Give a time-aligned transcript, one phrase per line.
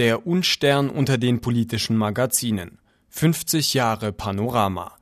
[0.00, 2.78] Der Unstern unter den politischen Magazinen.
[3.10, 4.92] 50 Jahre Panorama.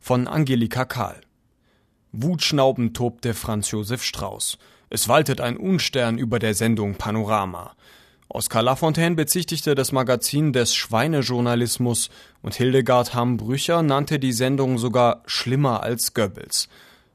[0.00, 1.20] Von Angelika Kahl.
[2.10, 4.58] Wutschnaubend tobte Franz Josef Strauß.
[4.90, 7.76] Es waltet ein Unstern über der Sendung Panorama.
[8.28, 12.10] Oskar Lafontaine bezichtigte das Magazin des Schweinejournalismus
[12.42, 16.68] und Hildegard Hamm-Brücher nannte die Sendung sogar schlimmer als Goebbels.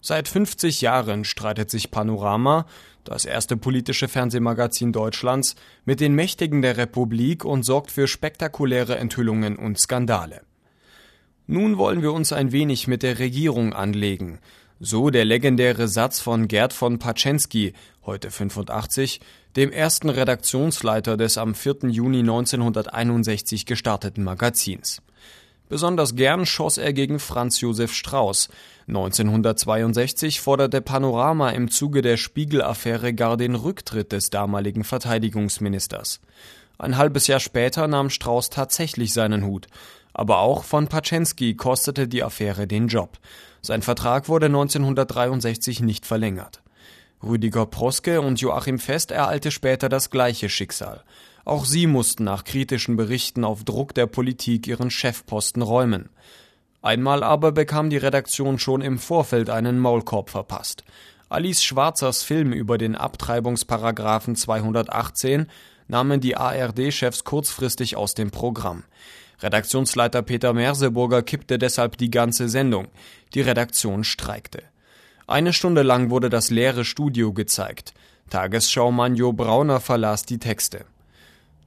[0.05, 2.65] Seit 50 Jahren streitet sich Panorama,
[3.05, 5.55] das erste politische Fernsehmagazin Deutschlands,
[5.85, 10.41] mit den Mächtigen der Republik und sorgt für spektakuläre Enthüllungen und Skandale.
[11.47, 14.39] Nun wollen wir uns ein wenig mit der Regierung anlegen.
[14.81, 17.71] So der legendäre Satz von Gerd von Paczensky,
[18.05, 19.21] heute 85,
[19.55, 21.87] dem ersten Redaktionsleiter des am 4.
[21.91, 25.01] Juni 1961 gestarteten Magazins.
[25.73, 28.49] Besonders gern schoss er gegen Franz Josef Strauß.
[28.87, 36.21] 1962 forderte Panorama im Zuge der Spiegel-Affäre gar den Rücktritt des damaligen Verteidigungsministers.
[36.77, 39.65] Ein halbes Jahr später nahm Strauß tatsächlich seinen Hut.
[40.13, 43.17] Aber auch von Paczensky kostete die Affäre den Job.
[43.63, 46.61] Sein Vertrag wurde 1963 nicht verlängert.
[47.23, 51.03] Rüdiger Proske und Joachim Fest ereilte später das gleiche Schicksal.
[51.45, 56.09] Auch sie mussten nach kritischen Berichten auf Druck der Politik ihren Chefposten räumen.
[56.81, 60.83] Einmal aber bekam die Redaktion schon im Vorfeld einen Maulkorb verpasst.
[61.29, 65.47] Alice Schwarzers Film über den Abtreibungsparagraphen 218
[65.87, 68.83] nahmen die ARD-Chefs kurzfristig aus dem Programm.
[69.41, 72.87] Redaktionsleiter Peter Merseburger kippte deshalb die ganze Sendung.
[73.33, 74.63] Die Redaktion streikte.
[75.27, 77.93] Eine Stunde lang wurde das leere Studio gezeigt.
[78.29, 80.85] Tagesschaumann Jo Brauner verlas die Texte.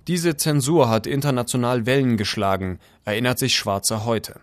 [0.09, 4.41] Diese Zensur hat international Wellen geschlagen, erinnert sich Schwarzer heute.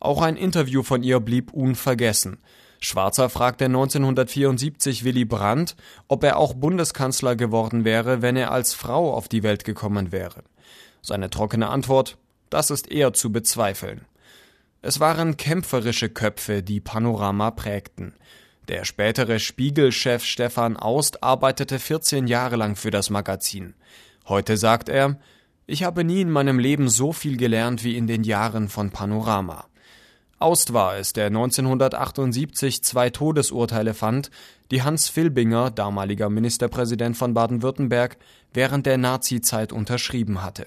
[0.00, 2.38] Auch ein Interview von ihr blieb unvergessen.
[2.80, 5.76] Schwarzer fragte 1974 Willy Brandt,
[6.08, 10.44] ob er auch Bundeskanzler geworden wäre, wenn er als Frau auf die Welt gekommen wäre.
[11.00, 12.18] Seine trockene Antwort
[12.50, 14.02] Das ist eher zu bezweifeln.
[14.82, 18.14] Es waren kämpferische Köpfe, die Panorama prägten.
[18.68, 23.74] Der spätere Spiegelchef Stefan Aust arbeitete 14 Jahre lang für das Magazin.
[24.28, 25.16] Heute sagt er,
[25.66, 29.64] ich habe nie in meinem Leben so viel gelernt wie in den Jahren von Panorama.
[30.38, 34.30] Aust war es, der 1978 zwei Todesurteile fand,
[34.70, 38.18] die Hans Filbinger, damaliger Ministerpräsident von Baden-Württemberg,
[38.52, 40.66] während der Nazizeit unterschrieben hatte.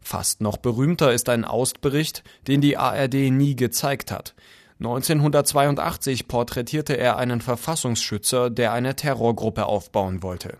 [0.00, 4.34] Fast noch berühmter ist ein Aust-Bericht, den die ARD nie gezeigt hat.
[4.80, 10.58] 1982 porträtierte er einen Verfassungsschützer, der eine Terrorgruppe aufbauen wollte.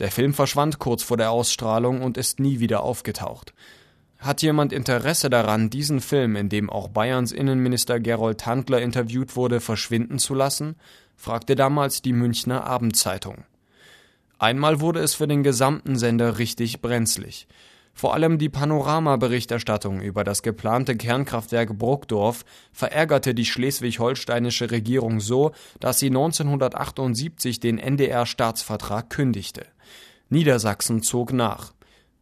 [0.00, 3.52] Der Film verschwand kurz vor der Ausstrahlung und ist nie wieder aufgetaucht.
[4.18, 9.60] Hat jemand Interesse daran, diesen Film, in dem auch Bayerns Innenminister Gerold Handler interviewt wurde,
[9.60, 10.76] verschwinden zu lassen?
[11.16, 13.44] fragte damals die Münchner Abendzeitung.
[14.38, 17.46] Einmal wurde es für den gesamten Sender richtig brenzlig.
[17.92, 25.98] Vor allem die Panorama-Berichterstattung über das geplante Kernkraftwerk Bruckdorf verärgerte die schleswig-holsteinische Regierung so, dass
[25.98, 29.66] sie 1978 den NDR-Staatsvertrag kündigte.
[30.28, 31.72] Niedersachsen zog nach.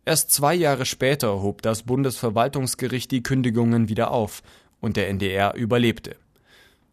[0.05, 4.43] Erst zwei Jahre später hob das Bundesverwaltungsgericht die Kündigungen wieder auf
[4.81, 6.17] und der NDR überlebte.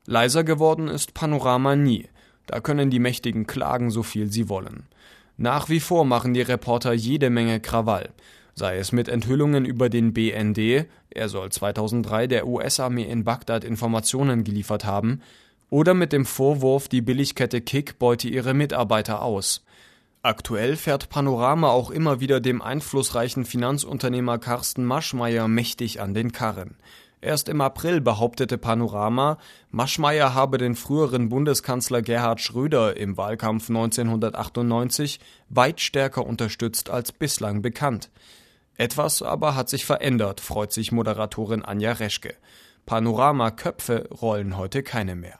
[0.05, 2.09] Leiser geworden ist Panorama nie.
[2.45, 4.83] Da können die Mächtigen klagen, so viel sie wollen.
[5.37, 8.13] Nach wie vor machen die Reporter jede Menge Krawall
[8.55, 14.45] sei es mit Enthüllungen über den BND, er soll 2003 der US-Armee in Bagdad Informationen
[14.45, 15.21] geliefert haben,
[15.69, 19.65] oder mit dem Vorwurf, die Billigkette Kick beute ihre Mitarbeiter aus.
[20.21, 26.77] Aktuell fährt Panorama auch immer wieder dem einflussreichen Finanzunternehmer Carsten Maschmeyer mächtig an den Karren.
[27.21, 29.37] Erst im April behauptete Panorama,
[29.71, 37.61] Maschmeyer habe den früheren Bundeskanzler Gerhard Schröder im Wahlkampf 1998 weit stärker unterstützt als bislang
[37.61, 38.09] bekannt.
[38.77, 42.35] Etwas aber hat sich verändert, freut sich Moderatorin Anja Reschke.
[42.85, 45.39] Panorama-Köpfe rollen heute keine mehr.